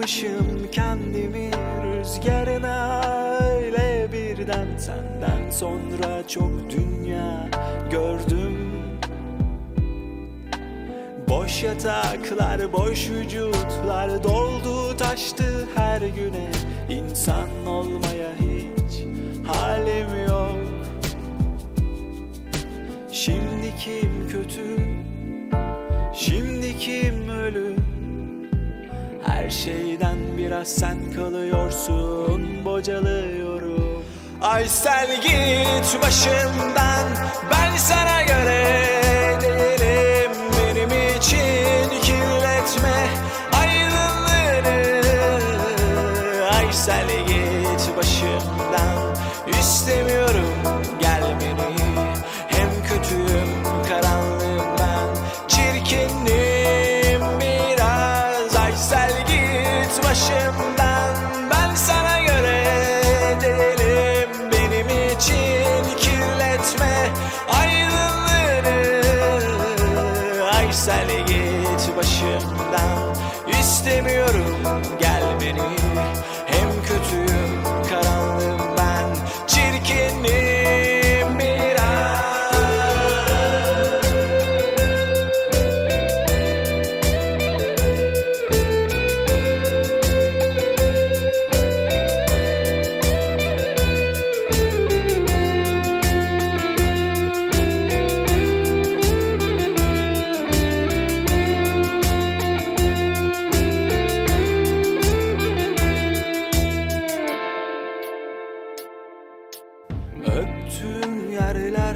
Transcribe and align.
Bırakmışım 0.00 0.70
kendimi 0.72 1.50
rüzgarına 1.82 3.00
öyle 3.44 4.08
birden. 4.12 4.66
Senden 4.78 5.50
sonra 5.50 6.28
çok 6.28 6.50
dünya 6.70 7.48
gördüm. 7.90 8.56
Boş 11.28 11.62
yataklar, 11.62 12.72
boş 12.72 13.10
vücutlar 13.10 14.24
doldu 14.24 14.96
taştı 14.96 15.68
her 15.76 16.00
güne. 16.00 16.50
İnsan 16.88 17.66
olmaya 17.66 18.30
hiç 18.40 19.04
halim 19.46 20.26
yok. 20.28 20.56
Şimdi 23.12 23.72
kim 23.78 24.28
kötü, 24.28 24.76
şimdi 26.14 26.78
kim 26.78 27.28
ölü? 27.28 27.79
Her 29.50 29.54
şeyden 29.54 30.18
biraz 30.38 30.68
sen 30.68 30.96
kalıyorsun, 31.16 32.64
bocalıyorum. 32.64 34.04
Aysel 34.42 35.20
git 35.22 36.02
başımdan, 36.02 37.06
ben 37.50 37.76
sana 37.76 38.22
göre 38.22 38.86
değilim. 39.42 40.30
Benim 40.52 40.90
için 41.16 42.00
kirletme 42.02 43.08
aydınlığını 43.60 44.78
Aysel 46.56 47.08
git 47.26 47.96
başımdan, 47.96 49.14
istemiyorum 49.60 50.09
istemiyorum 73.80 74.56
gelmeni 75.00 75.60
Hem 75.60 76.39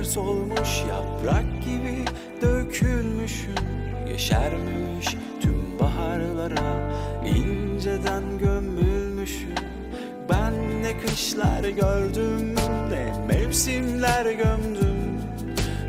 yerler 0.04 0.12
solmuş 0.12 0.84
yaprak 0.88 1.44
gibi 1.64 2.04
dökülmüşüm. 2.42 3.54
Yeşermiş 4.08 5.16
tüm 5.40 5.78
baharlara 5.80 6.92
inceden 7.26 8.38
gömülmüşüm. 8.38 9.54
Ben 10.30 10.82
ne 10.82 10.98
kışlar 10.98 11.64
gördüm 11.64 12.54
ne 12.90 13.12
mevsimler 13.28 14.26
gömdüm. 14.26 15.20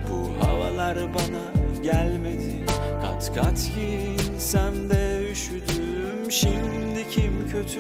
Bu 0.10 0.46
havalar 0.46 0.98
bana 0.98 1.82
gelmedi. 1.84 2.66
Kat 3.02 3.32
kat 3.36 3.72
giyinsem 3.76 4.90
de 4.90 5.32
üşüdüm. 5.32 6.32
Şimdi 6.32 7.10
kim 7.12 7.50
kötü 7.52 7.80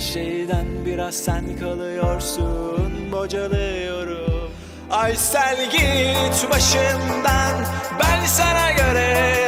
şeyden 0.00 0.66
biraz 0.86 1.14
sen 1.14 1.58
kalıyorsun 1.60 3.12
bocalıyorum. 3.12 4.50
Aysel 4.90 5.70
git 5.70 6.50
başımdan 6.50 7.64
ben 8.00 8.26
sana 8.26 8.70
göre 8.72 9.39